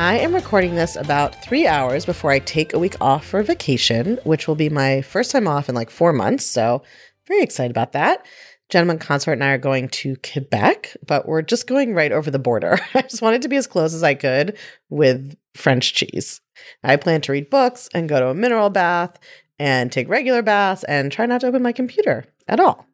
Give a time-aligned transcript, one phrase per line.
[0.00, 4.18] I am recording this about three hours before I take a week off for vacation,
[4.24, 6.46] which will be my first time off in like four months.
[6.46, 6.82] So,
[7.28, 8.24] very excited about that.
[8.70, 12.38] Gentleman Consort and I are going to Quebec, but we're just going right over the
[12.38, 12.78] border.
[12.94, 14.56] I just wanted to be as close as I could
[14.88, 16.40] with French cheese.
[16.82, 19.18] I plan to read books and go to a mineral bath
[19.58, 22.86] and take regular baths and try not to open my computer at all.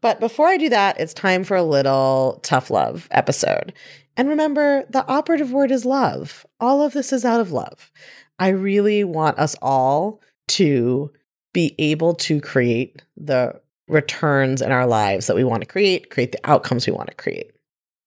[0.00, 3.74] But before I do that, it's time for a little tough love episode.
[4.16, 6.46] And remember, the operative word is love.
[6.58, 7.90] All of this is out of love.
[8.38, 11.12] I really want us all to
[11.52, 16.32] be able to create the returns in our lives that we want to create, create
[16.32, 17.52] the outcomes we want to create.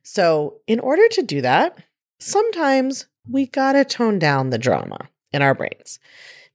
[0.03, 1.83] So, in order to do that,
[2.19, 5.99] sometimes we got to tone down the drama in our brains.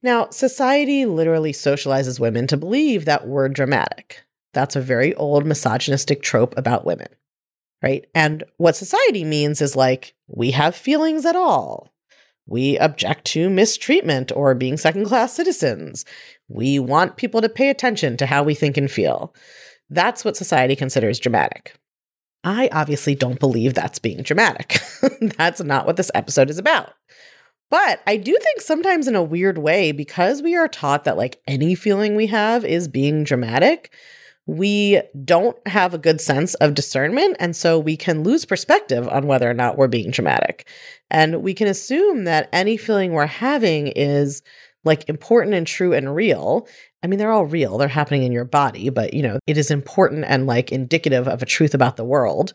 [0.03, 4.23] Now, society literally socializes women to believe that we're dramatic.
[4.53, 7.07] That's a very old misogynistic trope about women
[7.85, 8.07] right?
[8.15, 11.93] And what society means is like, we have feelings at all.
[12.47, 16.03] We object to mistreatment or being second class citizens.
[16.47, 19.35] We want people to pay attention to how we think and feel.
[19.91, 21.75] That's what society considers dramatic.
[22.43, 24.79] I obviously don't believe that's being dramatic.
[25.37, 26.93] that's not what this episode is about.
[27.69, 31.39] But I do think sometimes in a weird way, because we are taught that like
[31.47, 33.93] any feeling we have is being dramatic,
[34.47, 37.35] we don't have a good sense of discernment.
[37.39, 40.67] And so we can lose perspective on whether or not we're being dramatic.
[41.09, 44.43] And we can assume that any feeling we're having is
[44.83, 46.67] like important and true and real.
[47.01, 49.71] I mean, they're all real, they're happening in your body, but you know, it is
[49.71, 52.53] important and like indicative of a truth about the world.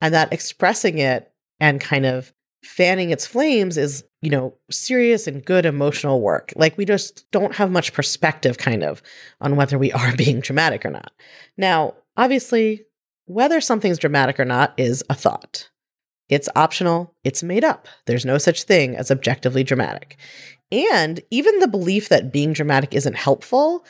[0.00, 5.44] And that expressing it and kind of fanning its flames is, you know, serious and
[5.44, 6.52] good emotional work.
[6.56, 9.02] Like we just don't have much perspective kind of
[9.40, 11.12] on whether we are being dramatic or not.
[11.56, 12.84] Now, obviously,
[13.26, 15.70] whether something's dramatic or not is a thought.
[16.28, 17.88] It's optional, it's made up.
[18.06, 20.16] There's no such thing as objectively dramatic.
[20.70, 23.84] And even the belief that being dramatic isn't helpful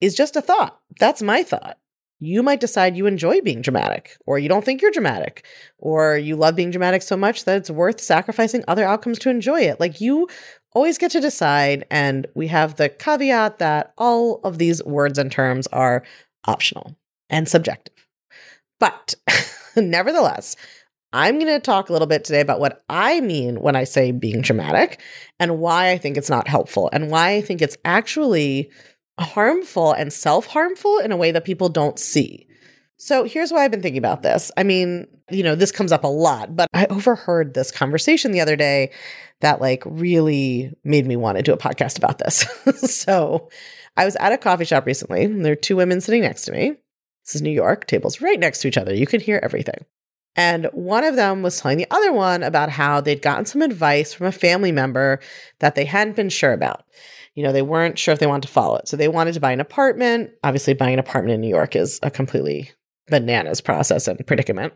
[0.00, 0.78] is just a thought.
[1.00, 1.78] That's my thought
[2.22, 5.44] you might decide you enjoy being dramatic, or you don't think you're dramatic,
[5.78, 9.60] or you love being dramatic so much that it's worth sacrificing other outcomes to enjoy
[9.60, 9.80] it.
[9.80, 10.28] Like you
[10.74, 11.84] always get to decide.
[11.90, 16.04] And we have the caveat that all of these words and terms are
[16.46, 16.96] optional
[17.30, 18.06] and subjective.
[18.80, 19.14] But
[19.76, 20.56] nevertheless,
[21.12, 24.12] I'm going to talk a little bit today about what I mean when I say
[24.12, 25.00] being dramatic
[25.38, 28.70] and why I think it's not helpful and why I think it's actually
[29.18, 32.46] harmful and self harmful in a way that people don't see.
[32.96, 34.52] So here's why I've been thinking about this.
[34.56, 38.40] I mean, you know, this comes up a lot, but I overheard this conversation the
[38.40, 38.92] other day
[39.40, 42.46] that like really made me want to do a podcast about this.
[42.76, 43.50] so
[43.96, 45.24] I was at a coffee shop recently.
[45.24, 46.76] And there are two women sitting next to me.
[47.24, 48.94] This is New York, tables right next to each other.
[48.94, 49.84] You can hear everything.
[50.34, 54.14] And one of them was telling the other one about how they'd gotten some advice
[54.14, 55.20] from a family member
[55.58, 56.84] that they hadn't been sure about
[57.34, 58.88] you know, they weren't sure if they wanted to follow it.
[58.88, 60.30] So they wanted to buy an apartment.
[60.44, 62.70] Obviously, buying an apartment in New York is a completely
[63.08, 64.72] bananas process and predicament.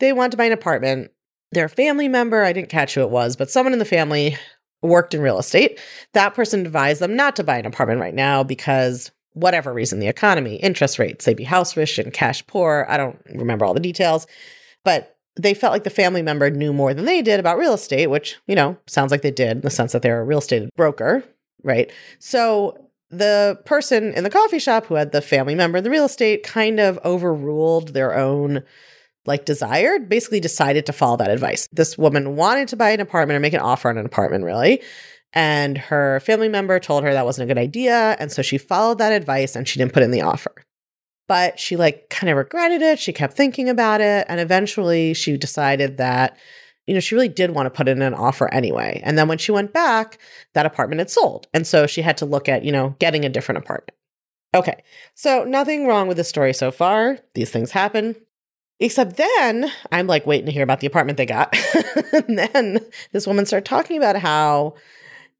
[0.00, 1.10] They wanted to buy an apartment.
[1.52, 4.36] Their family member, I didn't catch who it was, but someone in the family
[4.82, 5.80] worked in real estate.
[6.14, 10.08] That person advised them not to buy an apartment right now because whatever reason, the
[10.08, 12.86] economy, interest rates, they'd be house rich and cash poor.
[12.88, 14.26] I don't remember all the details,
[14.84, 18.08] but they felt like the family member knew more than they did about real estate,
[18.08, 20.68] which, you know, sounds like they did in the sense that they're a real estate
[20.76, 21.24] broker,
[21.62, 21.90] right?
[22.18, 26.04] So the person in the coffee shop who had the family member in the real
[26.04, 28.62] estate kind of overruled their own
[29.26, 31.68] like desired basically decided to follow that advice.
[31.70, 34.82] This woman wanted to buy an apartment or make an offer on an apartment, really.
[35.34, 38.16] And her family member told her that wasn't a good idea.
[38.18, 40.52] And so she followed that advice and she didn't put in the offer.
[41.28, 42.98] But she like kind of regretted it.
[42.98, 44.24] She kept thinking about it.
[44.28, 46.38] And eventually she decided that
[46.88, 49.00] you know, she really did want to put in an offer anyway.
[49.04, 50.18] And then when she went back,
[50.54, 51.46] that apartment had sold.
[51.52, 53.94] And so she had to look at, you know, getting a different apartment.
[54.54, 54.82] Okay.
[55.14, 57.18] So nothing wrong with the story so far.
[57.34, 58.16] These things happen.
[58.80, 61.54] Except then I'm like waiting to hear about the apartment they got.
[62.12, 62.80] and then
[63.12, 64.74] this woman started talking about how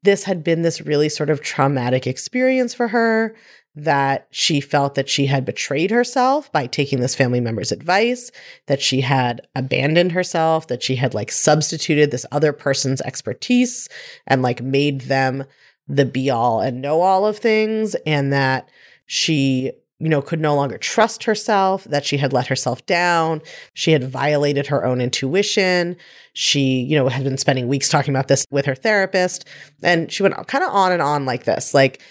[0.03, 3.35] this had been this really sort of traumatic experience for her
[3.75, 8.31] that she felt that she had betrayed herself by taking this family member's advice,
[8.67, 13.87] that she had abandoned herself, that she had like substituted this other person's expertise
[14.27, 15.45] and like made them
[15.87, 18.69] the be all and know all of things, and that
[19.05, 23.41] she you know, could no longer trust herself, that she had let herself down.
[23.73, 25.97] She had violated her own intuition.
[26.31, 29.45] She, you know, had been spending weeks talking about this with her therapist.
[29.83, 32.01] And she went kind of on and on like this, like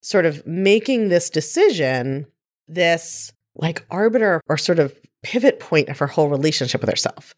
[0.00, 2.26] sort of making this decision,
[2.66, 7.34] this like arbiter or sort of pivot point of her whole relationship with herself.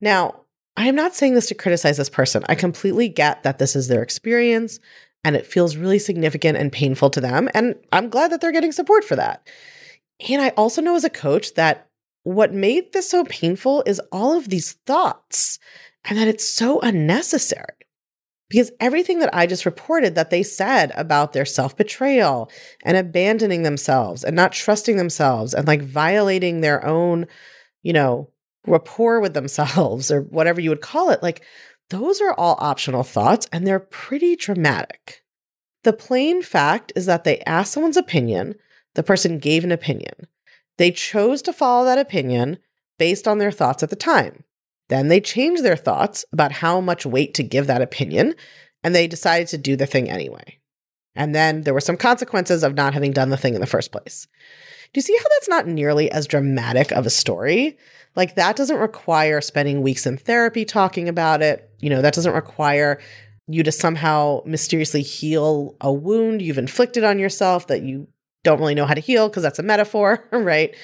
[0.00, 0.42] Now,
[0.76, 2.44] I am not saying this to criticize this person.
[2.48, 4.78] I completely get that this is their experience
[5.24, 7.48] and it feels really significant and painful to them.
[7.54, 9.48] And I'm glad that they're getting support for that.
[10.28, 11.88] And I also know as a coach that
[12.24, 15.58] what made this so painful is all of these thoughts
[16.04, 17.75] and that it's so unnecessary.
[18.48, 22.50] Because everything that I just reported that they said about their self betrayal
[22.84, 27.26] and abandoning themselves and not trusting themselves and like violating their own,
[27.82, 28.30] you know,
[28.66, 31.42] rapport with themselves or whatever you would call it, like
[31.90, 35.22] those are all optional thoughts and they're pretty dramatic.
[35.84, 38.54] The plain fact is that they asked someone's opinion,
[38.94, 40.26] the person gave an opinion.
[40.78, 42.58] They chose to follow that opinion
[42.98, 44.44] based on their thoughts at the time.
[44.88, 48.34] Then they changed their thoughts about how much weight to give that opinion,
[48.84, 50.58] and they decided to do the thing anyway.
[51.16, 53.90] And then there were some consequences of not having done the thing in the first
[53.90, 54.28] place.
[54.92, 57.78] Do you see how that's not nearly as dramatic of a story?
[58.14, 61.70] Like, that doesn't require spending weeks in therapy talking about it.
[61.80, 63.00] You know, that doesn't require
[63.48, 68.08] you to somehow mysteriously heal a wound you've inflicted on yourself that you
[68.42, 70.74] don't really know how to heal because that's a metaphor, right?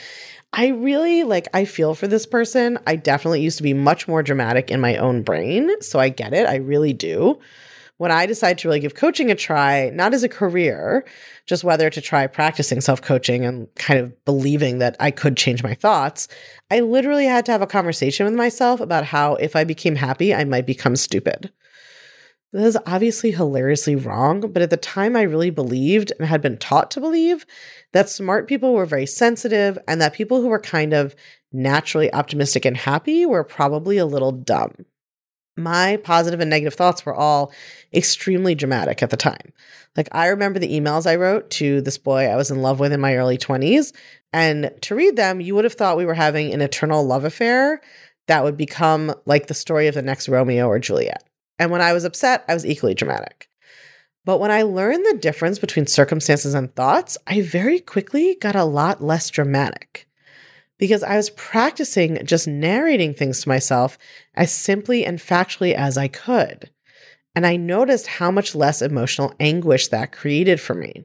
[0.52, 2.78] I really like, I feel for this person.
[2.86, 5.70] I definitely used to be much more dramatic in my own brain.
[5.80, 6.46] So I get it.
[6.46, 7.38] I really do.
[7.96, 11.06] When I decided to really give coaching a try, not as a career,
[11.46, 15.62] just whether to try practicing self coaching and kind of believing that I could change
[15.62, 16.26] my thoughts,
[16.70, 20.34] I literally had to have a conversation with myself about how if I became happy,
[20.34, 21.52] I might become stupid.
[22.52, 26.58] This is obviously hilariously wrong, but at the time I really believed and had been
[26.58, 27.46] taught to believe
[27.92, 31.16] that smart people were very sensitive and that people who were kind of
[31.50, 34.74] naturally optimistic and happy were probably a little dumb.
[35.56, 37.52] My positive and negative thoughts were all
[37.94, 39.52] extremely dramatic at the time.
[39.96, 42.92] Like, I remember the emails I wrote to this boy I was in love with
[42.92, 43.94] in my early 20s.
[44.32, 47.80] And to read them, you would have thought we were having an eternal love affair
[48.26, 51.22] that would become like the story of the next Romeo or Juliet.
[51.58, 53.48] And when I was upset, I was equally dramatic.
[54.24, 58.64] But when I learned the difference between circumstances and thoughts, I very quickly got a
[58.64, 60.08] lot less dramatic
[60.78, 63.98] because I was practicing just narrating things to myself
[64.34, 66.70] as simply and factually as I could.
[67.34, 71.04] And I noticed how much less emotional anguish that created for me.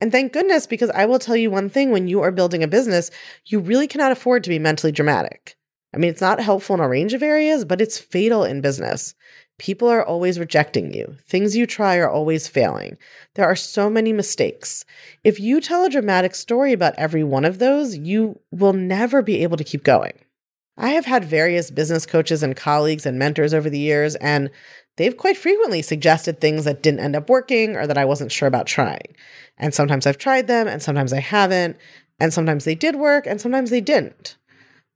[0.00, 2.68] And thank goodness, because I will tell you one thing when you are building a
[2.68, 3.10] business,
[3.46, 5.56] you really cannot afford to be mentally dramatic.
[5.94, 9.14] I mean, it's not helpful in a range of areas, but it's fatal in business.
[9.58, 11.16] People are always rejecting you.
[11.26, 12.98] Things you try are always failing.
[13.34, 14.84] There are so many mistakes.
[15.24, 19.42] If you tell a dramatic story about every one of those, you will never be
[19.42, 20.12] able to keep going.
[20.76, 24.50] I have had various business coaches and colleagues and mentors over the years, and
[24.96, 28.48] they've quite frequently suggested things that didn't end up working or that I wasn't sure
[28.48, 29.16] about trying.
[29.56, 31.78] And sometimes I've tried them, and sometimes I haven't.
[32.20, 34.36] And sometimes they did work, and sometimes they didn't.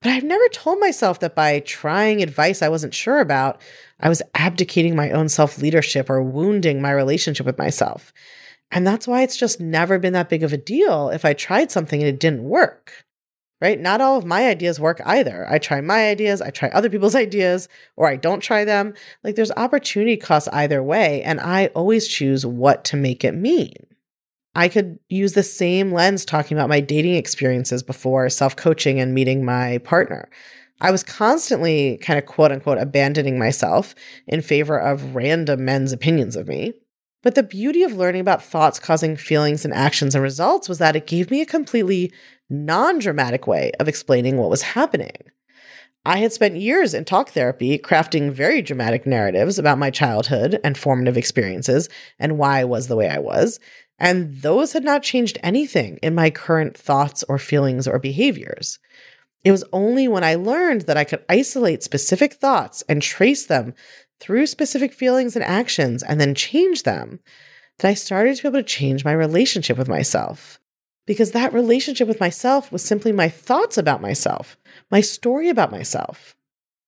[0.03, 3.61] But I've never told myself that by trying advice I wasn't sure about,
[4.01, 8.13] I was abdicating my own self leadership or wounding my relationship with myself.
[8.71, 11.71] And that's why it's just never been that big of a deal if I tried
[11.71, 13.05] something and it didn't work.
[13.61, 13.79] Right?
[13.79, 15.47] Not all of my ideas work either.
[15.51, 18.95] I try my ideas, I try other people's ideas, or I don't try them.
[19.23, 21.23] Like there's opportunity costs either way.
[21.23, 23.90] And I always choose what to make it mean.
[24.55, 29.15] I could use the same lens talking about my dating experiences before self coaching and
[29.15, 30.29] meeting my partner.
[30.81, 33.95] I was constantly kind of quote unquote abandoning myself
[34.27, 36.73] in favor of random men's opinions of me.
[37.23, 40.97] But the beauty of learning about thoughts causing feelings and actions and results was that
[40.97, 42.13] it gave me a completely
[42.49, 45.13] non dramatic way of explaining what was happening.
[46.07, 50.79] I had spent years in talk therapy crafting very dramatic narratives about my childhood and
[50.79, 53.61] formative experiences and why I was the way I was.
[54.01, 58.79] And those had not changed anything in my current thoughts or feelings or behaviors.
[59.45, 63.75] It was only when I learned that I could isolate specific thoughts and trace them
[64.19, 67.21] through specific feelings and actions and then change them
[67.79, 70.59] that I started to be able to change my relationship with myself.
[71.07, 74.57] Because that relationship with myself was simply my thoughts about myself,
[74.91, 76.37] my story about myself.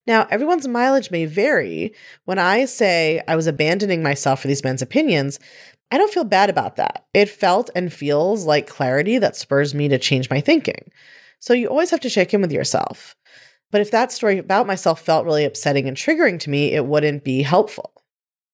[0.06, 1.94] Now, everyone's mileage may vary.
[2.24, 5.38] When I say I was abandoning myself for these men's opinions,
[5.92, 7.04] I don't feel bad about that.
[7.12, 10.90] It felt and feels like clarity that spurs me to change my thinking.
[11.38, 13.14] So you always have to check in with yourself.
[13.70, 17.24] But if that story about myself felt really upsetting and triggering to me, it wouldn't
[17.24, 17.92] be helpful.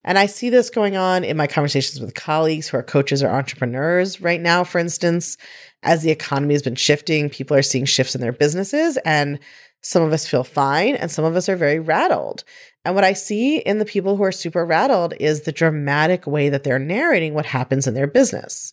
[0.02, 3.28] And I see this going on in my conversations with colleagues who are coaches or
[3.28, 5.36] entrepreneurs right now, for instance.
[5.84, 9.38] As the economy has been shifting, people are seeing shifts in their businesses, and
[9.80, 12.42] some of us feel fine, and some of us are very rattled.
[12.84, 16.48] And what I see in the people who are super rattled is the dramatic way
[16.48, 18.72] that they're narrating what happens in their business.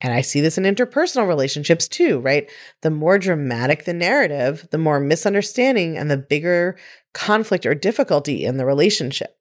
[0.00, 2.50] And I see this in interpersonal relationships too, right?
[2.82, 6.76] The more dramatic the narrative, the more misunderstanding and the bigger
[7.14, 9.36] conflict or difficulty in the relationship.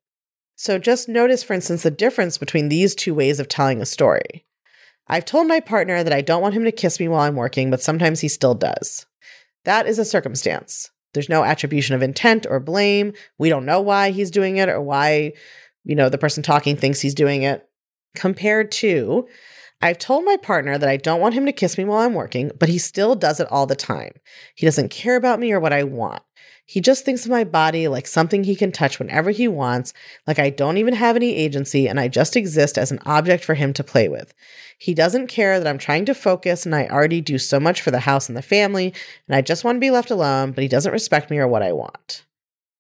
[0.56, 4.46] So just notice, for instance, the difference between these two ways of telling a story.
[5.08, 7.70] I've told my partner that I don't want him to kiss me while I'm working,
[7.70, 9.06] but sometimes he still does.
[9.66, 10.92] That is a circumstance.
[11.14, 13.14] There's no attribution of intent or blame.
[13.38, 15.34] We don't know why he's doing it or why,
[15.84, 17.68] you know, the person talking thinks he's doing it.
[18.16, 19.28] Compared to,
[19.84, 22.52] I've told my partner that I don't want him to kiss me while I'm working,
[22.58, 24.14] but he still does it all the time.
[24.56, 26.24] He doesn't care about me or what I want.
[26.66, 29.94] He just thinks of my body like something he can touch whenever he wants,
[30.26, 33.56] like I don't even have any agency and I just exist as an object for
[33.56, 34.34] him to play with.
[34.80, 37.92] He doesn't care that I'm trying to focus and I already do so much for
[37.92, 38.94] the house and the family,
[39.28, 41.62] and I just want to be left alone, but he doesn't respect me or what
[41.62, 42.24] I want.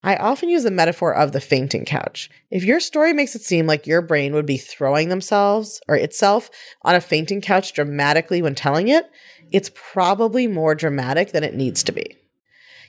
[0.05, 2.29] I often use the metaphor of the fainting couch.
[2.51, 6.49] If your story makes it seem like your brain would be throwing themselves or itself
[6.81, 9.09] on a fainting couch dramatically when telling it,
[9.51, 12.17] it's probably more dramatic than it needs to be.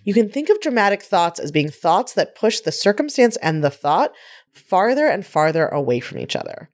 [0.02, 3.70] You can think of dramatic thoughts as being thoughts that push the circumstance and the
[3.70, 4.12] thought
[4.52, 6.68] farther and farther away from each other.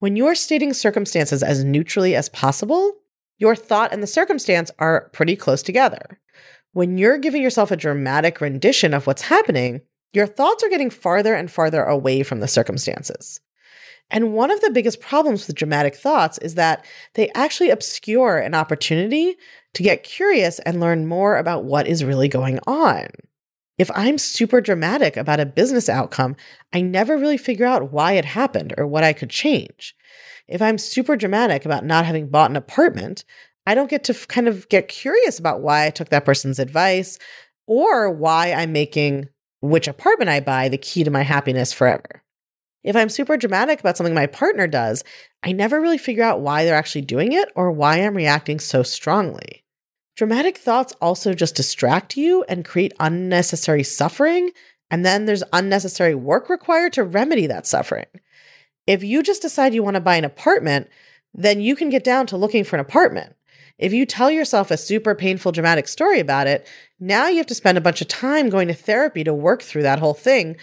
[0.00, 2.94] When you are stating circumstances as neutrally as possible,
[3.38, 6.18] your thought and the circumstance are pretty close together.
[6.72, 9.80] When you're giving yourself a dramatic rendition of what's happening,
[10.12, 13.40] your thoughts are getting farther and farther away from the circumstances.
[14.10, 16.84] And one of the biggest problems with dramatic thoughts is that
[17.14, 19.36] they actually obscure an opportunity
[19.74, 23.08] to get curious and learn more about what is really going on.
[23.76, 26.36] If I'm super dramatic about a business outcome,
[26.72, 29.94] I never really figure out why it happened or what I could change.
[30.48, 33.24] If I'm super dramatic about not having bought an apartment,
[33.68, 36.58] I don't get to f- kind of get curious about why I took that person's
[36.58, 37.18] advice
[37.66, 39.28] or why I'm making
[39.60, 42.22] which apartment I buy the key to my happiness forever.
[42.82, 45.04] If I'm super dramatic about something my partner does,
[45.42, 48.82] I never really figure out why they're actually doing it or why I'm reacting so
[48.82, 49.64] strongly.
[50.16, 54.50] Dramatic thoughts also just distract you and create unnecessary suffering,
[54.90, 58.06] and then there's unnecessary work required to remedy that suffering.
[58.86, 60.88] If you just decide you want to buy an apartment,
[61.34, 63.34] then you can get down to looking for an apartment.
[63.78, 66.66] If you tell yourself a super painful, dramatic story about it,
[66.98, 69.82] now you have to spend a bunch of time going to therapy to work through
[69.82, 70.56] that whole thing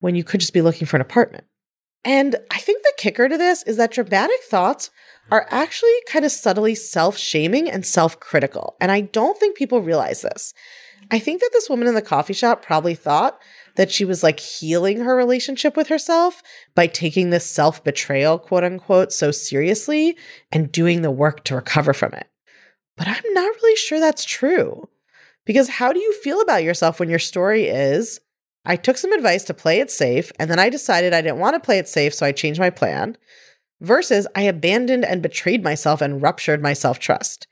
[0.00, 1.44] when you could just be looking for an apartment.
[2.04, 4.90] And I think the kicker to this is that dramatic thoughts
[5.30, 8.76] are actually kind of subtly self shaming and self critical.
[8.80, 10.52] And I don't think people realize this.
[11.10, 13.40] I think that this woman in the coffee shop probably thought
[13.76, 16.42] that she was like healing her relationship with herself
[16.74, 20.16] by taking this self betrayal, quote unquote, so seriously
[20.50, 22.28] and doing the work to recover from it.
[22.96, 24.88] But I'm not really sure that's true.
[25.44, 28.20] Because how do you feel about yourself when your story is,
[28.64, 31.54] I took some advice to play it safe, and then I decided I didn't want
[31.54, 33.16] to play it safe, so I changed my plan.
[33.80, 37.48] Versus, I abandoned and betrayed myself and ruptured my self trust.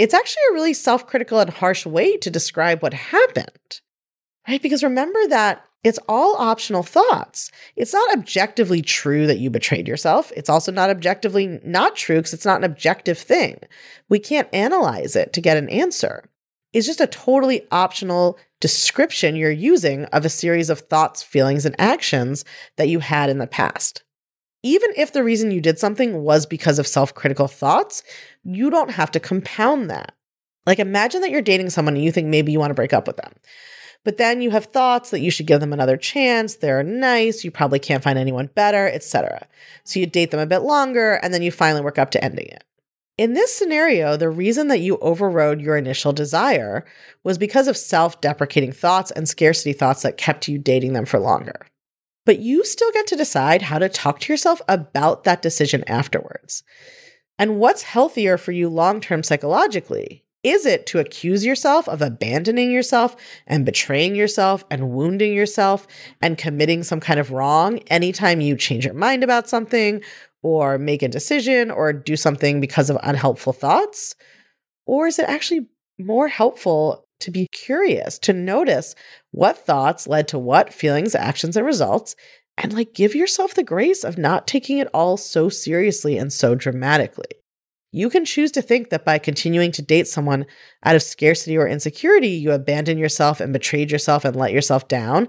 [0.00, 3.80] It's actually a really self critical and harsh way to describe what happened,
[4.48, 4.60] right?
[4.60, 7.50] Because remember that it's all optional thoughts.
[7.74, 10.30] It's not objectively true that you betrayed yourself.
[10.36, 13.60] It's also not objectively not true because it's not an objective thing.
[14.08, 16.24] We can't analyze it to get an answer.
[16.72, 21.74] It's just a totally optional description you're using of a series of thoughts, feelings, and
[21.80, 22.44] actions
[22.76, 24.04] that you had in the past.
[24.62, 28.02] Even if the reason you did something was because of self critical thoughts,
[28.44, 30.14] you don't have to compound that.
[30.66, 33.06] Like, imagine that you're dating someone and you think maybe you want to break up
[33.06, 33.32] with them.
[34.04, 36.56] But then you have thoughts that you should give them another chance.
[36.56, 37.44] They're nice.
[37.44, 39.46] You probably can't find anyone better, etc.
[39.84, 42.46] So you date them a bit longer and then you finally work up to ending
[42.46, 42.64] it.
[43.18, 46.86] In this scenario, the reason that you overrode your initial desire
[47.22, 51.18] was because of self deprecating thoughts and scarcity thoughts that kept you dating them for
[51.18, 51.66] longer.
[52.24, 56.62] But you still get to decide how to talk to yourself about that decision afterwards.
[57.38, 60.24] And what's healthier for you long term psychologically?
[60.42, 63.14] Is it to accuse yourself of abandoning yourself
[63.46, 65.86] and betraying yourself and wounding yourself
[66.22, 70.02] and committing some kind of wrong anytime you change your mind about something
[70.42, 74.14] or make a decision or do something because of unhelpful thoughts?
[74.86, 75.66] Or is it actually
[75.98, 78.94] more helpful to be curious, to notice
[79.32, 82.16] what thoughts led to what feelings, actions, and results,
[82.56, 86.54] and like give yourself the grace of not taking it all so seriously and so
[86.54, 87.39] dramatically?
[87.92, 90.46] You can choose to think that by continuing to date someone
[90.84, 95.28] out of scarcity or insecurity, you abandon yourself and betrayed yourself and let yourself down.